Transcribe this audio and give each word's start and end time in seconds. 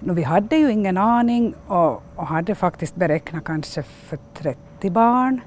No, 0.00 0.12
vi 0.12 0.22
hade 0.22 0.56
ju 0.56 0.70
ingen 0.70 0.96
aning 0.96 1.54
och, 1.66 2.02
och 2.16 2.26
hade 2.26 2.54
faktiskt 2.54 2.96
beräknat 2.96 3.44
kanske 3.44 3.82
för 3.82 4.18
30 4.34 4.90
barn. 4.90 5.40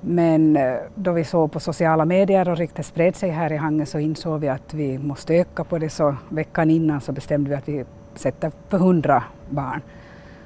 Men 0.00 0.56
eh, 0.56 0.74
då 0.94 1.12
vi 1.12 1.24
såg 1.24 1.52
på 1.52 1.60
sociala 1.60 2.04
medier 2.04 2.48
och 2.48 2.56
ryktet 2.56 2.86
spred 2.86 3.16
sig 3.16 3.30
här 3.30 3.52
i 3.52 3.56
Hangen 3.56 3.86
så 3.86 3.98
insåg 3.98 4.40
vi 4.40 4.48
att 4.48 4.74
vi 4.74 4.98
måste 4.98 5.34
öka 5.34 5.64
på 5.64 5.78
det 5.78 5.90
så 5.90 6.16
veckan 6.28 6.70
innan 6.70 7.00
så 7.00 7.12
bestämde 7.12 7.50
vi 7.50 7.56
att 7.56 7.68
vi 7.68 7.84
sätter 8.14 8.52
för 8.68 8.76
100 8.76 9.24
barn. 9.50 9.80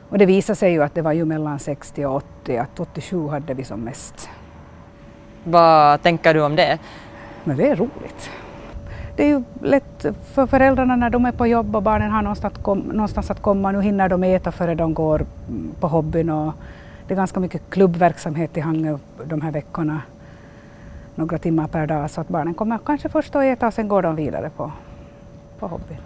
Och 0.09 0.19
det 0.19 0.27
visade 0.27 0.57
sig 0.57 0.73
ju 0.73 0.83
att 0.83 0.95
det 0.95 1.03
var 1.03 1.13
ju 1.13 1.25
mellan 1.25 1.59
60 1.59 2.05
och 2.05 2.17
80, 2.17 2.57
att 2.57 2.81
87 2.81 3.29
hade 3.29 3.55
vi 3.55 3.65
som 3.65 3.81
mest. 3.81 4.31
Vad 5.45 6.03
tänker 6.03 6.35
du 6.35 6.43
om 6.43 6.57
det? 6.57 6.79
Men 7.45 7.57
det 7.57 7.69
är 7.69 7.77
roligt. 7.77 8.31
Det 9.23 9.27
är 9.27 9.31
ju 9.31 9.43
lätt 9.63 10.07
för 10.35 10.47
föräldrarna 10.47 10.97
när 10.97 11.11
de 11.11 11.25
är 11.25 11.33
på 11.33 11.47
jobb 11.47 11.77
och 11.77 11.83
barnen 11.83 12.11
har 12.11 12.23
någonstans 12.23 12.55
att, 12.55 12.63
kom, 12.63 12.79
någonstans 12.79 13.31
att 13.31 13.43
komma. 13.43 13.73
Nu 13.73 13.83
hinner 13.83 14.09
de 14.09 14.25
äta 14.25 14.53
före 14.53 14.75
de 14.75 14.95
går 14.95 15.27
på 15.81 15.89
hobbyn 15.89 16.31
och 16.31 16.53
det 17.07 17.15
är 17.15 17.17
ganska 17.17 17.41
mycket 17.41 17.63
klubbverksamhet 17.71 18.57
i 18.57 18.61
Hangö 18.61 18.99
de 19.25 19.41
här 19.41 19.51
veckorna. 19.51 20.03
Några 21.15 21.39
timmar 21.39 21.67
per 21.67 21.87
dag 21.87 22.11
så 22.11 22.21
att 22.21 22.29
barnen 22.29 22.55
kommer 22.55 22.79
kanske 22.79 23.09
först 23.09 23.37
att 23.37 23.43
äta 23.43 23.67
och 23.67 23.75
sen 23.75 23.89
går 23.89 24.03
de 24.03 24.17
vidare 24.17 24.51
på, 24.57 24.73
på 25.59 25.67
hobbyn. 25.67 25.99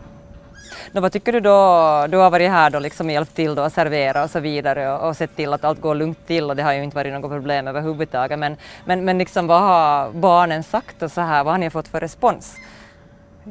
No, 0.93 1.01
vad 1.01 1.13
tycker 1.13 1.33
du 1.33 1.41
då, 1.41 2.07
du 2.09 2.17
har 2.17 2.31
varit 2.31 2.51
här 2.51 2.71
då 2.71 2.79
liksom 2.79 3.11
hjälpt 3.11 3.35
till 3.35 3.55
då 3.55 3.63
att 3.63 3.73
servera 3.73 4.25
och 4.25 4.31
så 4.31 4.41
vidare 4.41 4.93
och, 4.93 5.09
och 5.09 5.17
sett 5.17 5.37
till 5.37 5.53
att 5.53 5.65
allt 5.65 5.81
går 5.81 5.95
lugnt 5.95 6.27
till 6.27 6.51
och 6.51 6.57
det 6.57 6.63
har 6.63 6.73
ju 6.73 6.83
inte 6.83 6.97
varit 6.97 7.13
något 7.13 7.31
problem 7.31 7.69
överhuvudtaget 7.69 8.39
men, 8.39 8.57
men, 8.85 9.05
men 9.05 9.19
liksom, 9.19 9.47
vad 9.47 9.61
har 9.61 10.13
barnen 10.13 10.63
sagt 10.63 11.03
och 11.03 11.13
så 11.13 11.21
här, 11.21 11.45
vad 11.45 11.55
har 11.55 11.59
ni 11.59 11.71
fått 11.71 11.89
för 11.89 12.01
respons? 12.01 12.57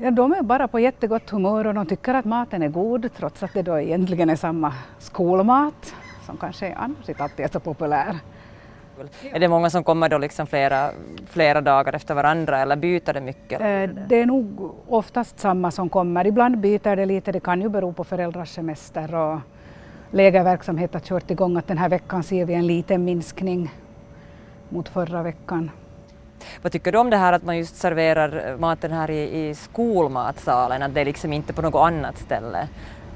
Ja, 0.02 0.12
de 0.12 0.34
är 0.34 0.42
bara 0.42 0.68
på 0.68 0.80
jättegott 0.80 1.30
humör 1.30 1.68
och 1.68 1.74
de 1.74 1.86
tycker 1.86 2.14
att 2.14 2.26
maten 2.26 2.64
är 2.64 2.70
god 2.70 3.10
trots 3.18 3.44
att 3.44 3.54
det 3.54 3.62
då 3.62 3.80
egentligen 3.80 4.30
är 4.30 4.36
samma 4.36 4.74
skolmat 5.00 5.96
som 6.26 6.38
kanske 6.38 6.74
annars 6.74 7.10
inte 7.10 7.24
alltid 7.24 7.46
är 7.46 7.50
så 7.50 7.60
populär. 7.60 8.20
Är 9.34 9.40
det 9.40 9.48
många 9.48 9.70
som 9.70 9.84
kommer 9.84 10.10
då 10.10 10.18
liksom 10.18 10.48
flera, 10.48 10.92
flera 11.28 11.62
dagar 11.62 11.94
efter 11.94 12.16
varandra 12.16 12.60
eller 12.60 12.76
byter 12.76 13.14
det 13.14 13.22
mycket? 13.22 13.62
Eh, 13.62 14.06
det 14.08 14.22
är 14.22 14.26
nog 14.26 14.72
oftast 14.88 15.40
samma 15.40 15.72
som 15.72 15.90
kommer. 15.90 16.28
Ibland 16.28 16.58
byter 16.58 16.96
det 16.96 17.06
lite, 17.06 17.32
det 17.32 17.40
kan 17.40 17.62
ju 17.62 17.70
bero 17.70 17.94
på 17.94 18.04
föräldrars 18.04 18.50
semester 18.50 19.16
och 19.16 19.40
lägerverksamhet 20.12 20.94
har 20.94 21.02
kört 21.02 21.32
igång 21.32 21.58
att 21.58 21.68
den 21.68 21.78
här 21.78 21.90
veckan 21.90 22.24
ser 22.24 22.46
vi 22.46 22.54
en 22.54 22.68
liten 22.68 23.06
minskning 23.06 23.72
mot 24.70 24.90
förra 24.90 25.24
veckan. 25.24 25.72
Vad 26.62 26.72
tycker 26.72 26.92
du 26.92 26.98
om 26.98 27.10
det 27.10 27.18
här 27.18 27.34
att 27.34 27.44
man 27.44 27.58
just 27.58 27.76
serverar 27.76 28.58
maten 28.58 28.92
här 28.92 29.12
i, 29.12 29.48
i 29.48 29.56
skolmatsalen, 29.56 30.84
att 30.84 30.94
det 30.94 31.02
är 31.02 31.06
liksom 31.06 31.34
inte 31.34 31.54
på 31.54 31.62
något 31.62 31.88
annat 31.88 32.18
ställe? 32.18 32.68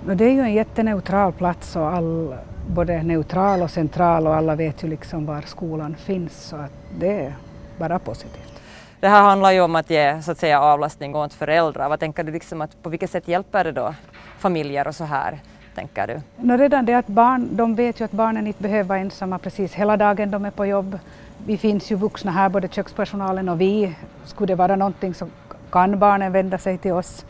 Det 0.06 0.24
är 0.24 0.32
ju 0.32 0.42
en 0.42 0.54
jätteneutral 0.54 1.34
plats 1.34 1.76
och 1.76 1.94
all, 1.94 2.36
både 2.68 3.04
neutral 3.04 3.62
och 3.62 3.72
central 3.72 4.28
och 4.28 4.36
alla 4.36 4.56
vet 4.56 4.84
ju 4.84 4.88
liksom 4.88 5.26
var 5.26 5.42
skolan 5.42 5.96
finns 5.96 6.44
så 6.44 6.56
att 6.56 6.72
det 7.00 7.26
är 7.26 7.34
bara 7.78 8.00
positivt. 8.00 8.62
Det 9.00 9.08
här 9.08 9.22
handlar 9.22 9.52
ju 9.52 9.62
om 9.62 9.76
att 9.76 9.90
ge 9.90 10.22
så 10.22 10.32
att 10.32 10.38
säga 10.38 10.62
avlastning 10.62 11.16
åt 11.16 11.34
föräldrar. 11.34 11.90
Vad 11.90 12.00
tänker 12.00 12.24
du 12.24 12.32
liksom 12.32 12.62
att 12.62 12.84
på 12.84 12.90
vilket 12.90 13.12
sätt 13.12 13.28
hjälper 13.28 13.64
det 13.64 13.72
då 13.72 13.96
familjer 14.40 14.88
och 14.88 14.96
så 14.96 15.04
här? 15.04 15.40
Tänker 15.76 16.08
du? 16.08 16.22
No, 16.36 16.58
redan 16.58 16.86
det 16.86 16.94
att 16.94 17.08
barn, 17.08 17.50
de 17.52 17.76
vet 17.76 18.00
ju 18.00 18.06
att 18.06 18.12
barnen 18.12 18.48
inte 18.48 18.64
behöver 18.64 18.84
vara 18.84 19.00
ensamma 19.00 19.40
precis 19.40 19.74
hela 19.74 19.98
dagen 19.98 20.32
de 20.32 20.46
är 20.46 20.52
på 20.52 20.66
jobb. 20.66 21.00
Vi 21.46 21.58
finns 21.58 21.92
ju 21.92 21.96
vuxna 21.96 22.32
här, 22.32 22.50
både 22.50 22.68
kökspersonalen 22.68 23.50
och 23.50 23.62
vi. 23.62 23.96
Skulle 24.24 24.48
det 24.48 24.56
vara 24.56 24.76
någonting 24.76 25.14
så 25.14 25.28
kan 25.70 26.00
barnen 26.00 26.32
vända 26.32 26.58
sig 26.58 26.78
till 26.78 26.92
oss. 26.92 27.26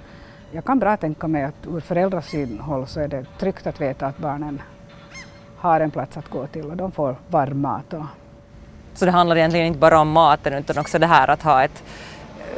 Jag 0.52 0.66
kan 0.66 0.80
bra 0.80 0.98
tänka 0.98 1.28
mig 1.28 1.44
att 1.44 1.68
ur 1.68 1.80
föräldrasynhåll 1.80 2.88
så 2.88 3.00
är 3.00 3.08
det 3.08 3.26
tryggt 3.40 3.68
att 3.68 3.82
veta 3.82 4.08
att 4.08 4.18
barnen 4.18 4.62
har 5.58 5.80
en 5.80 5.92
plats 5.92 6.18
att 6.18 6.30
gå 6.30 6.48
till 6.48 6.66
och 6.66 6.78
de 6.78 6.92
får 6.92 7.16
varm 7.28 7.62
mat. 7.62 7.94
Och... 7.94 8.06
Så 8.94 9.06
det 9.06 9.12
handlar 9.12 9.36
egentligen 9.36 9.68
inte 9.68 9.80
bara 9.80 10.00
om 10.00 10.12
maten 10.12 10.54
utan 10.54 10.78
också 10.78 11.00
det 11.00 11.08
här 11.08 11.28
att 11.28 11.44
ha 11.44 11.64
ett 11.64 11.84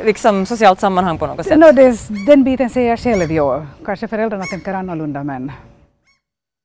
liksom, 0.04 0.46
socialt 0.46 0.80
sammanhang 0.80 1.18
på 1.18 1.28
något 1.28 1.46
sätt? 1.46 1.60
No, 1.60 1.72
det, 1.72 1.98
den 2.28 2.44
biten 2.44 2.70
ser 2.70 2.90
jag 2.90 3.00
själv, 3.00 3.32
ja. 3.32 3.66
Kanske 3.86 4.08
föräldrarna 4.08 4.44
tänker 4.44 4.74
annorlunda 4.74 5.24
men 5.24 5.52